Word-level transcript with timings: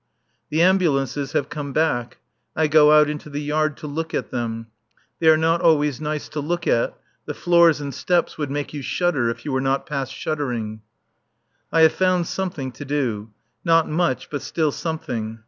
The 0.49 0.63
ambulances 0.63 1.33
have 1.33 1.47
come 1.49 1.73
back. 1.73 2.17
I 2.55 2.65
go 2.65 2.91
out 2.91 3.07
into 3.07 3.29
the 3.29 3.39
yard 3.43 3.77
to 3.77 3.85
look 3.87 4.15
at 4.15 4.31
them. 4.31 4.65
They 5.19 5.27
are 5.29 5.37
not 5.37 5.61
always 5.61 6.01
nice 6.01 6.27
to 6.29 6.39
look 6.39 6.65
at; 6.65 6.97
the 7.27 7.35
floors 7.35 7.79
and 7.79 7.93
steps 7.93 8.35
would 8.35 8.49
make 8.49 8.73
you 8.73 8.81
shudder 8.81 9.29
if 9.29 9.45
you 9.45 9.51
were 9.51 9.61
not 9.61 9.85
past 9.85 10.11
shuddering. 10.11 10.81
I 11.71 11.81
have 11.81 11.93
found 11.93 12.25
something 12.25 12.71
to 12.71 12.83
do. 12.83 13.29
Not 13.63 13.87
much, 13.87 14.31
but 14.31 14.41
still 14.41 14.71
something. 14.71 15.39